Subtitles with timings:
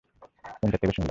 [0.53, 0.99] Centre থেকে শুনলাম।